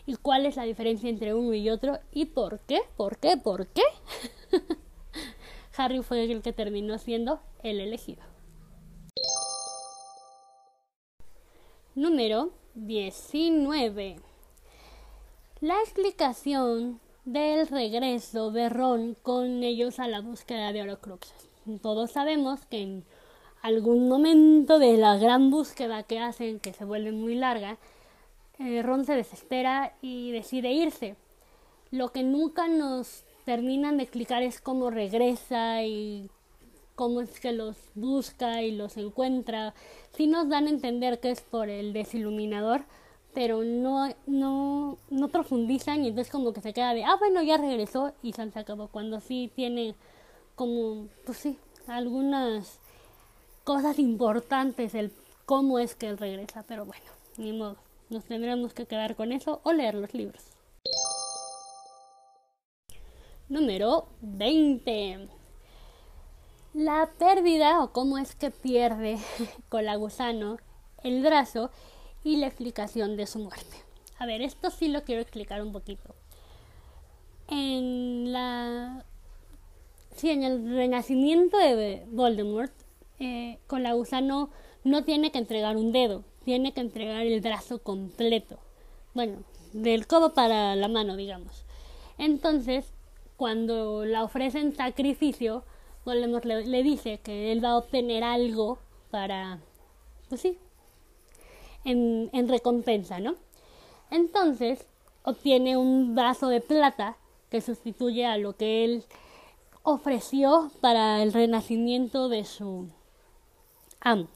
[0.06, 3.66] y cuál es la diferencia entre uno y otro y por qué, por qué, por
[3.66, 3.82] qué.
[5.76, 8.22] Harry fue el que terminó siendo el elegido.
[11.94, 14.16] Número 19.
[15.60, 21.48] La explicación del regreso de Ron con ellos a la búsqueda de Horcruxes.
[21.82, 23.04] Todos sabemos que en
[23.66, 27.78] algún momento de la gran búsqueda que hacen, que se vuelve muy larga,
[28.60, 31.16] eh, Ron se desespera y decide irse.
[31.90, 36.30] Lo que nunca nos terminan de explicar es cómo regresa y
[36.94, 39.74] cómo es que los busca y los encuentra.
[40.12, 42.84] Sí nos dan a entender que es por el desiluminador,
[43.34, 47.56] pero no, no, no profundizan y entonces como que se queda de, ah, bueno, ya
[47.56, 48.86] regresó y se acabó.
[48.86, 49.96] Cuando sí tiene
[50.54, 52.78] como, pues sí, algunas
[53.66, 55.12] cosas importantes el
[55.44, 57.02] cómo es que él regresa, pero bueno,
[57.36, 57.76] ni modo,
[58.10, 60.44] nos tendremos que quedar con eso o leer los libros.
[63.48, 65.28] Número 20.
[66.74, 69.18] La pérdida o cómo es que pierde
[69.68, 70.58] con la gusano
[71.02, 71.70] el brazo
[72.22, 73.76] y la explicación de su muerte.
[74.20, 76.14] A ver, esto sí lo quiero explicar un poquito.
[77.48, 79.04] En la
[80.14, 82.72] sí, en el renacimiento de Voldemort,
[83.18, 84.50] eh, con la gusano
[84.84, 88.58] no tiene que entregar un dedo, tiene que entregar el brazo completo.
[89.14, 89.38] Bueno,
[89.72, 91.64] del codo para la mano, digamos.
[92.18, 92.92] Entonces,
[93.36, 95.64] cuando la ofrecen sacrificio,
[96.04, 98.78] le, dice que él va a obtener algo
[99.10, 99.58] para,
[100.28, 100.58] pues sí,
[101.84, 103.34] en, en recompensa, ¿no?
[104.10, 104.86] Entonces,
[105.24, 107.16] obtiene un vaso de plata
[107.50, 109.04] que sustituye a lo que él
[109.82, 112.88] ofreció para el renacimiento de su
[114.00, 114.28] amo.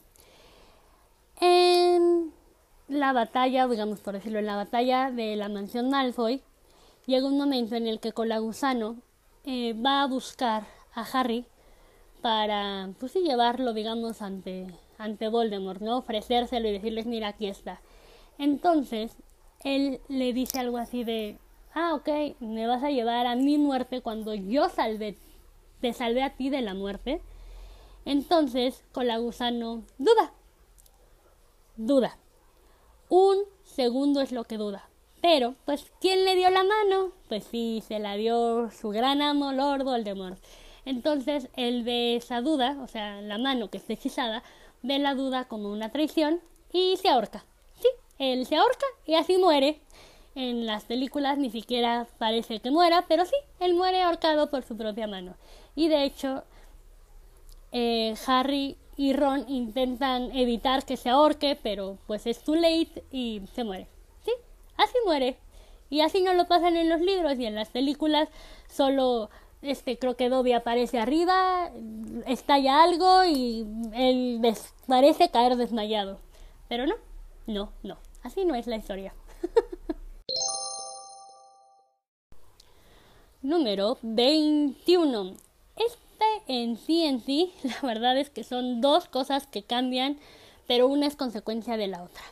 [1.40, 2.32] En
[2.88, 6.42] la batalla, digamos por decirlo, en la batalla de la mansión Malfoy,
[7.06, 8.96] llega un momento en el que Colagusano
[9.44, 11.46] eh, va a buscar a Harry
[12.20, 14.66] para, pues sí, llevarlo, digamos, ante,
[14.98, 15.98] ante Voldemort, ¿no?
[15.98, 17.80] Ofrecérselo y decirles, mira, aquí está.
[18.38, 19.16] Entonces,
[19.64, 21.38] él le dice algo así de,
[21.74, 22.08] ah, ok,
[22.40, 25.16] me vas a llevar a mi muerte cuando yo salve,
[25.80, 27.20] te salvé a ti de la muerte.
[28.04, 30.32] Entonces, Colagusano duda.
[31.76, 32.18] Duda.
[33.08, 34.88] Un segundo es lo que duda.
[35.22, 37.12] Pero, pues, ¿quién le dio la mano?
[37.28, 40.38] Pues sí, se la dio su gran amo Lord Voldemort.
[40.84, 44.42] Entonces, él ve esa duda, o sea, la mano que está hechizada,
[44.82, 46.40] ve la duda como una traición
[46.72, 47.44] y se ahorca.
[47.80, 49.80] Sí, él se ahorca y así muere.
[50.34, 54.76] En las películas ni siquiera parece que muera, pero sí, él muere ahorcado por su
[54.76, 55.34] propia mano.
[55.74, 56.44] Y de hecho,
[57.72, 63.42] eh, Harry y Ron intentan evitar que se ahorque, pero pues es too late y
[63.54, 63.86] se muere.
[64.24, 64.32] ¿Sí?
[64.76, 65.38] Así muere.
[65.88, 68.28] Y así no lo pasan en los libros y en las películas
[68.68, 69.30] solo
[69.62, 71.70] este creo que Dobby aparece arriba,
[72.26, 74.40] estalla algo y él
[74.86, 76.18] parece caer desmayado.
[76.68, 76.94] Pero no,
[77.46, 77.98] no, no.
[78.22, 79.14] Así no es la historia.
[83.42, 85.34] Número 21
[86.50, 90.18] en sí en sí, la verdad es que son dos cosas que cambian,
[90.66, 92.22] pero una es consecuencia de la otra.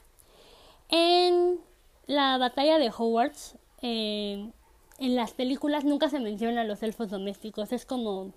[0.88, 1.60] En
[2.06, 4.50] la batalla de Hogwarts, eh,
[4.98, 8.32] en las películas nunca se menciona a los elfos domésticos, es como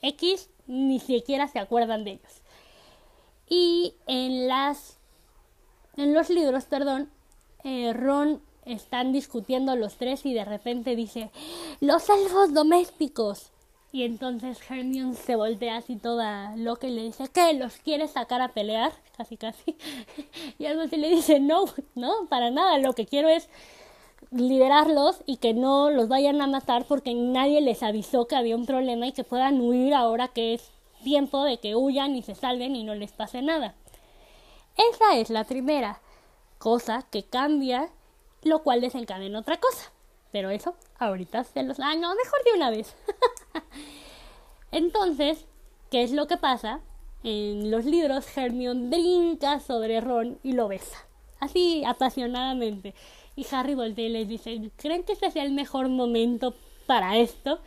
[0.00, 2.40] X, ni siquiera se acuerdan de ellos.
[3.46, 4.96] Y en las
[5.96, 7.10] en los libros, perdón,
[7.62, 11.30] eh, Ron están discutiendo los tres y de repente dice
[11.80, 13.49] los elfos domésticos
[13.92, 17.52] y entonces Hermione se voltea así toda loca y le dice, ¿qué?
[17.54, 18.92] ¿Los quieres sacar a pelear?
[19.16, 19.76] Casi, casi.
[20.58, 22.78] Y algo así le dice, no, no, para nada.
[22.78, 23.48] Lo que quiero es
[24.30, 28.66] liberarlos y que no los vayan a matar porque nadie les avisó que había un
[28.66, 30.70] problema y que puedan huir ahora que es
[31.02, 33.74] tiempo de que huyan y se salven y no les pase nada.
[34.76, 36.00] Esa es la primera
[36.58, 37.88] cosa que cambia,
[38.42, 39.90] lo cual desencadena otra cosa.
[40.32, 41.80] Pero eso ahorita se los...
[41.80, 42.94] Ah, no, mejor de una vez.
[44.72, 45.46] Entonces,
[45.90, 46.80] ¿qué es lo que pasa?
[47.22, 51.06] En los libros Hermione brinca sobre Ron y lo besa.
[51.40, 52.94] Así, apasionadamente.
[53.36, 56.54] Y Harry voltea y les dice, ¿creen que este sea el mejor momento
[56.86, 57.60] para esto?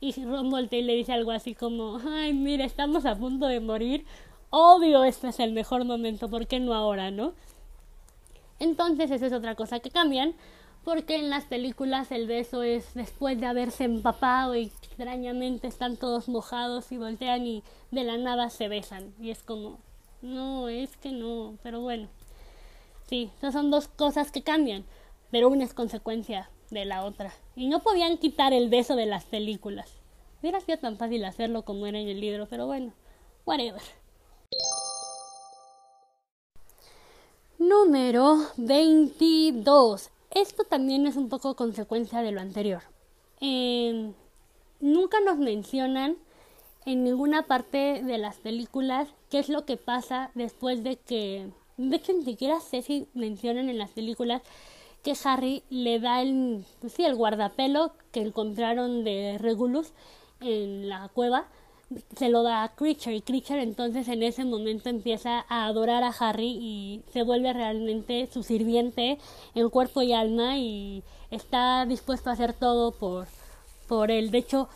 [0.00, 3.60] Y Ron voltea y le dice algo así como, ay, mira, estamos a punto de
[3.60, 4.06] morir.
[4.50, 7.34] Obvio, este es el mejor momento, ¿por qué no ahora, no?
[8.60, 10.34] Entonces, esa es otra cosa que cambian
[10.88, 16.30] porque en las películas el beso es después de haberse empapado y extrañamente están todos
[16.30, 19.80] mojados y voltean y de la nada se besan y es como
[20.22, 22.08] no es que no pero bueno.
[23.06, 24.86] Sí esas son dos cosas que cambian
[25.30, 27.34] pero una es consecuencia de la otra.
[27.54, 29.92] Y no podían quitar el beso de las películas.
[30.40, 32.94] Hubiera sido tan fácil hacerlo como era en el libro pero bueno
[33.44, 33.82] whatever.
[37.58, 40.12] Número 22.
[40.30, 42.82] Esto también es un poco consecuencia de lo anterior.
[43.40, 44.12] Eh,
[44.80, 46.16] nunca nos mencionan
[46.84, 51.50] en ninguna parte de las películas qué es lo que pasa después de que...
[51.76, 54.42] De hecho, ni siquiera sé si mencionan en las películas
[55.02, 59.92] que Harry le da el, pues sí, el guardapelo que encontraron de Regulus
[60.40, 61.46] en la cueva,
[62.16, 66.14] se lo da a Creature y Creature entonces en ese momento empieza a adorar a
[66.18, 69.18] Harry y se vuelve realmente su sirviente
[69.54, 73.26] en cuerpo y alma y está dispuesto a hacer todo por,
[73.86, 74.30] por él.
[74.30, 74.68] De hecho,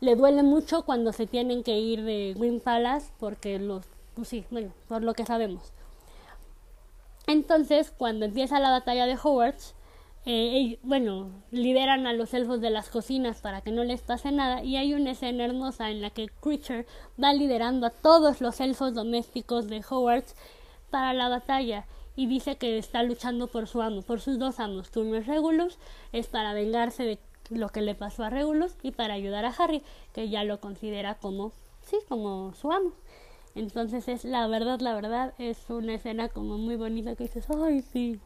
[0.00, 4.44] le duele mucho cuando se tienen que ir de Green Palace porque los, pues sí,
[4.50, 5.72] bueno, por lo que sabemos.
[7.26, 9.74] Entonces, cuando empieza la batalla de Hogwarts,
[10.26, 14.62] eh, bueno, liberan a los elfos de las cocinas para que no les pase nada
[14.62, 16.86] y hay una escena hermosa en la que Creature
[17.22, 20.36] va liderando a todos los elfos domésticos de Hogwarts
[20.90, 24.90] para la batalla y dice que está luchando por su amo, por sus dos amos,
[24.94, 25.78] es Regulus,
[26.12, 27.18] es para vengarse de
[27.48, 31.14] lo que le pasó a Regulus y para ayudar a Harry, que ya lo considera
[31.14, 32.92] como, sí, como su amo.
[33.54, 37.80] Entonces es la verdad, la verdad, es una escena como muy bonita que dices, ay,
[37.80, 38.20] sí.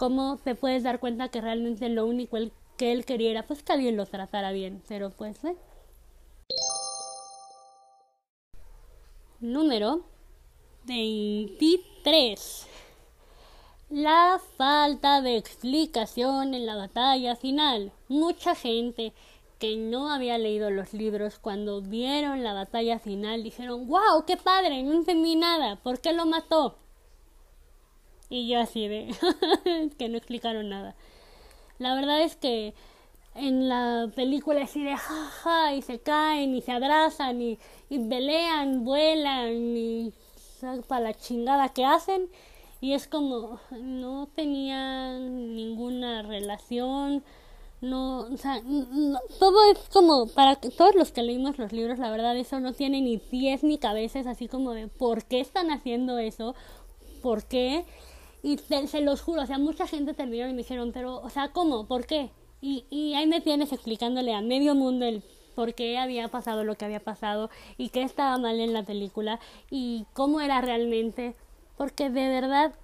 [0.00, 2.38] Cómo te puedes dar cuenta que realmente lo único
[2.78, 5.54] que él quería era pues que alguien lo tratara bien, pero pues, ¿eh?
[9.40, 10.00] Número
[10.86, 12.66] 23
[13.90, 17.92] la falta de explicación en la batalla final.
[18.08, 19.12] Mucha gente
[19.58, 24.82] que no había leído los libros cuando vieron la batalla final dijeron, wow, qué padre,
[24.82, 26.78] no entendí nada, ¿por qué lo mató?
[28.30, 29.12] Y yo así de,
[29.98, 30.94] que no explicaron nada.
[31.78, 32.74] La verdad es que
[33.34, 37.58] en la película así de jaja y se caen y se abrazan y,
[37.88, 40.12] y pelean, vuelan y
[40.88, 42.28] para la chingada que hacen.
[42.80, 47.22] Y es como no tenían ninguna relación
[47.80, 48.62] no o sea
[49.38, 53.00] todo es como para todos los que leímos los libros la verdad eso no tiene
[53.00, 56.54] ni pies ni cabezas así como de por qué están haciendo eso
[57.22, 57.86] por qué
[58.42, 61.52] y se los juro o sea mucha gente terminó y me dijeron pero o sea
[61.52, 62.30] cómo por qué
[62.60, 65.22] y, y ahí me tienes explicándole a medio mundo el
[65.54, 69.40] por qué había pasado lo que había pasado y qué estaba mal en la película
[69.70, 71.34] y cómo era realmente
[71.76, 72.74] porque de verdad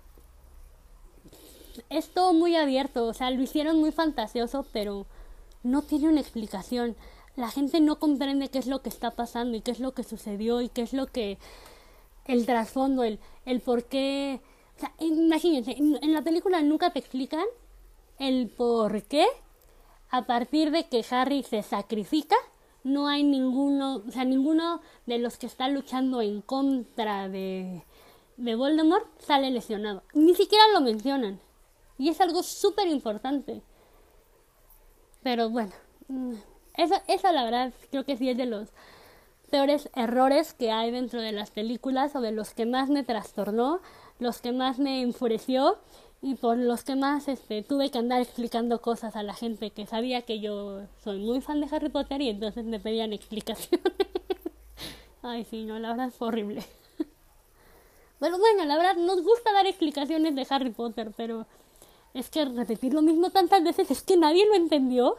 [1.91, 5.07] es todo muy abierto, o sea, lo hicieron muy fantasioso, pero
[5.63, 6.97] no tiene una explicación.
[7.37, 10.05] La gente no comprende qué es lo que está pasando y qué es lo que
[10.05, 11.39] sucedió y qué es lo que
[12.25, 14.41] el trasfondo, el, el por qué.
[14.77, 17.45] O sea, imagínense, en, la película nunca te explican
[18.19, 19.27] el por qué
[20.11, 22.37] a partir de que Harry se sacrifica
[22.85, 27.83] no hay ninguno, o sea, ninguno de los que está luchando en contra de
[28.37, 30.03] de Voldemort sale lesionado.
[30.15, 31.41] Ni siquiera lo mencionan.
[31.99, 33.63] Y es algo súper importante.
[35.23, 35.73] Pero bueno,
[36.09, 36.35] mm,
[36.75, 38.69] eso, eso la verdad creo que sí es de los
[39.51, 43.81] peores errores que hay dentro de las películas o de los que más me trastornó,
[44.19, 45.79] los que más me enfureció
[46.23, 49.87] y por los que más este, tuve que andar explicando cosas a la gente que
[49.87, 53.93] sabía que yo soy muy fan de Harry Potter y entonces me pedían explicaciones.
[55.23, 56.65] Ay, sí, no, la verdad es horrible.
[58.19, 61.47] Pero bueno, la verdad nos gusta dar explicaciones de Harry Potter, pero
[62.15, 65.17] es que repetir lo mismo tantas veces es que nadie lo entendió.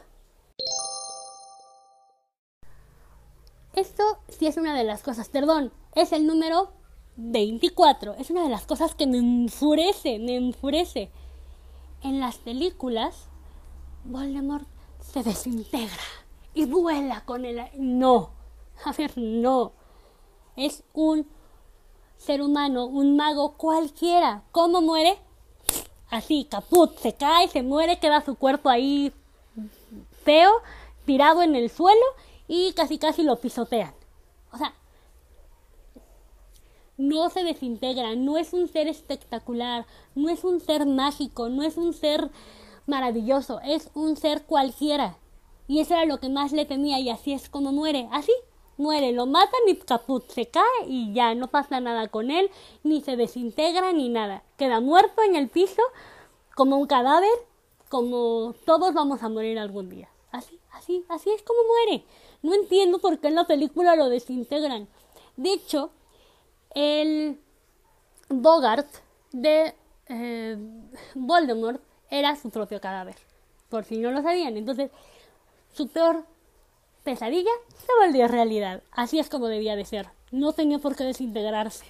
[3.74, 6.72] Esto sí es una de las cosas, perdón, es el número
[7.18, 8.14] 24.
[8.16, 11.12] Es una de las cosas que me enfurece, me enfurece.
[12.04, 13.28] En las películas,
[14.06, 14.68] Voldemort
[15.02, 16.04] se desintegra
[16.54, 17.62] y vuela con el...
[17.78, 18.30] No,
[18.86, 19.74] a ver, no.
[20.56, 21.28] Es un
[22.18, 24.44] ser humano, un mago cualquiera.
[24.52, 25.18] ¿Cómo muere?
[26.10, 29.12] Así, caput, se cae, se muere, queda su cuerpo ahí
[30.24, 30.52] feo,
[31.06, 32.06] tirado en el suelo
[32.48, 33.94] y casi casi lo pisotean.
[34.52, 34.74] O sea,
[36.98, 39.86] no se desintegra, no es un ser espectacular,
[40.16, 42.30] no es un ser mágico, no es un ser
[42.88, 45.18] maravilloso, es un ser cualquiera.
[45.68, 48.32] Y eso era lo que más le temía y así es como muere, así,
[48.78, 52.50] muere, lo matan y caput, se cae y ya no pasa nada con él,
[52.84, 54.44] ni se desintegra ni nada.
[54.58, 55.82] Queda muerto en el piso
[56.56, 57.30] como un cadáver
[57.90, 60.10] como todos vamos a morir algún día.
[60.32, 62.04] Así, así, así es como muere.
[62.42, 64.88] No entiendo por qué en la película lo desintegran.
[65.38, 65.92] De hecho,
[66.78, 67.40] el
[68.30, 68.88] Bogart
[69.32, 69.74] de
[70.10, 70.58] eh,
[71.16, 73.16] Voldemort era su propio cadáver.
[73.68, 74.58] Por si no lo sabían.
[74.58, 74.92] Entonces,
[75.74, 76.24] su peor
[77.04, 77.50] pesadilla
[77.80, 78.84] se volvió realidad.
[78.92, 80.10] Así es como debía de ser.
[80.32, 81.86] No tenía por qué desintegrarse.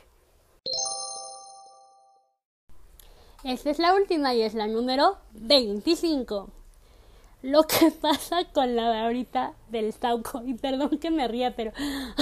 [3.43, 6.49] Esta es la última y es la número 25.
[7.41, 10.43] Lo que pasa con la varita del Sauco.
[10.45, 11.73] Y perdón que me ría, pero.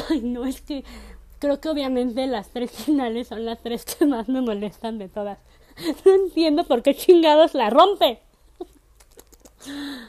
[0.10, 0.84] Ay, no, es que.
[1.40, 5.40] Creo que obviamente las tres finales son las tres que más me molestan de todas.
[6.06, 8.22] No entiendo por qué chingados la rompe.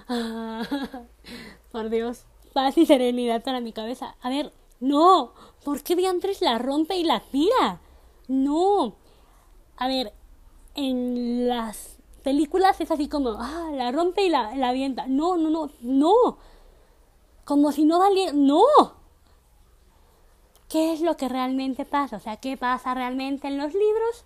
[1.73, 4.15] por Dios, paz y serenidad para mi cabeza.
[4.21, 5.33] A ver, no,
[5.65, 7.81] ¿por qué diantres la rompe y la tira?
[8.29, 8.95] No.
[9.77, 10.13] A ver,
[10.75, 15.07] en las películas es así como, ah, la rompe y la, la avienta.
[15.07, 16.39] No, no, no, no.
[17.45, 18.33] Como si no valiera.
[18.33, 18.63] No.
[20.69, 22.17] ¿Qué es lo que realmente pasa?
[22.17, 24.25] O sea, ¿qué pasa realmente en los libros?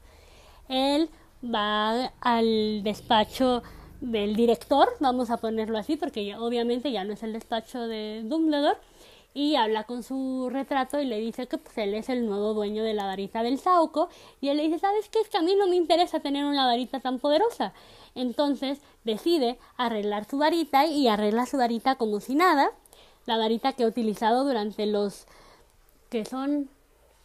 [0.69, 1.11] Él
[1.45, 3.63] va al despacho
[4.01, 8.79] del director, vamos a ponerlo así, porque obviamente ya no es el despacho de Dumbledore,
[9.33, 12.83] y habla con su retrato y le dice que pues, él es el nuevo dueño
[12.83, 14.09] de la varita del Sauco,
[14.41, 15.21] y él le dice, ¿sabes qué?
[15.21, 17.73] Es que a mí no me interesa tener una varita tan poderosa.
[18.15, 22.71] Entonces decide arreglar su varita y arregla su varita como si nada,
[23.27, 25.27] la varita que ha utilizado durante los
[26.11, 26.69] que son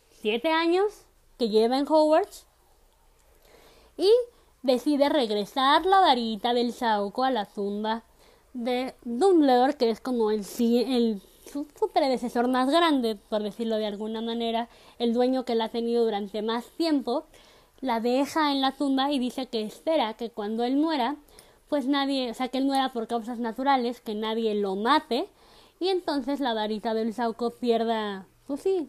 [0.09, 1.05] siete años
[1.37, 2.45] que lleva en Hogwarts,
[3.97, 4.09] y
[4.63, 8.03] decide regresar la varita del Sauco a la tumba
[8.53, 11.21] de Dumbledore, que es como el, el
[11.51, 14.69] su, predecesor más grande, por decirlo de alguna manera,
[14.99, 17.25] el dueño que la ha tenido durante más tiempo,
[17.81, 21.17] la deja en la tumba y dice que espera que cuando él muera,
[21.69, 25.27] pues nadie, o sea, que él muera por causas naturales, que nadie lo mate,
[25.79, 28.87] y entonces la varita del Sauco pierda, pues sí,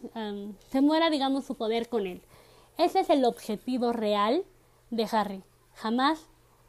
[0.69, 2.21] se muera, digamos, su poder con él.
[2.77, 4.43] Ese es el objetivo real
[4.91, 5.43] de Harry.
[5.73, 6.27] Jamás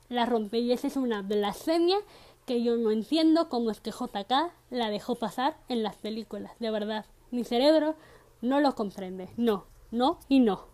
[0.09, 1.99] la rompe y esa es una blasfemia
[2.47, 6.53] que yo no entiendo cómo es que JK la dejó pasar en las películas.
[6.59, 7.95] De verdad, mi cerebro
[8.41, 9.29] no lo comprende.
[9.37, 10.67] No, no y no.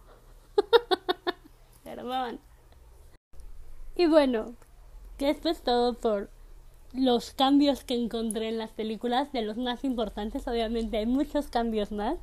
[1.85, 2.39] Perdón.
[3.97, 4.55] Y bueno,
[5.19, 6.31] que esto es todo por
[6.95, 11.93] los cambios que encontré en las películas, de los más importantes, obviamente hay muchos cambios
[11.93, 12.19] más.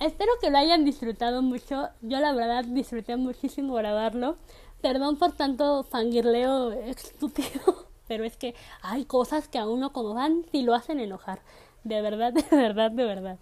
[0.00, 1.88] Espero que lo hayan disfrutado mucho.
[2.02, 4.36] Yo la verdad disfruté muchísimo grabarlo.
[4.80, 10.46] Perdón por tanto fangirleo estúpido, pero es que hay cosas que a uno como van
[10.52, 11.40] y lo hacen enojar.
[11.84, 13.38] De verdad, de verdad, de verdad.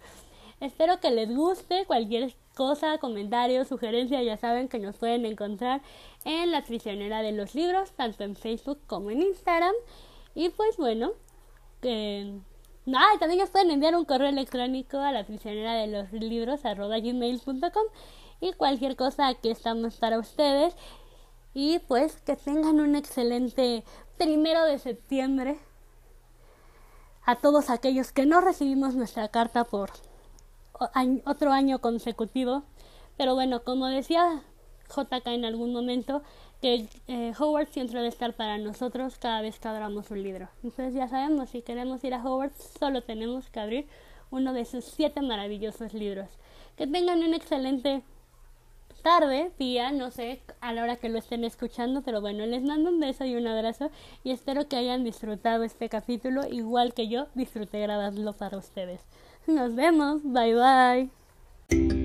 [0.59, 5.81] Espero que les guste cualquier cosa, comentario, sugerencia, ya saben que nos pueden encontrar
[6.25, 9.75] en la prisionera de los libros, tanto en Facebook como en Instagram.
[10.37, 11.11] Y pues bueno,
[11.81, 12.39] que
[12.95, 16.99] Ah, también nos pueden enviar un correo electrónico a la prisionera de los libros arroba
[16.99, 17.83] gmail.com
[18.39, 20.73] y cualquier cosa aquí estamos para ustedes.
[21.53, 23.83] Y pues que tengan un excelente
[24.17, 25.59] primero de septiembre.
[27.25, 29.91] A todos aquellos que no recibimos nuestra carta por
[31.25, 32.63] otro año consecutivo.
[33.17, 34.43] Pero bueno, como decía
[34.95, 36.21] JK en algún momento,
[36.61, 40.49] que eh, Howard siempre debe estar para nosotros cada vez que abramos un libro.
[40.63, 43.87] Entonces ya sabemos, si queremos ir a Howard, solo tenemos que abrir
[44.31, 46.29] uno de sus siete maravillosos libros.
[46.75, 48.03] Que tengan una excelente
[49.01, 52.89] tarde, día, no sé a la hora que lo estén escuchando, pero bueno, les mando
[52.89, 53.89] un beso y un abrazo
[54.23, 59.01] y espero que hayan disfrutado este capítulo igual que yo disfruté grabarlo para ustedes.
[59.45, 61.96] Nos vemos, bye bye.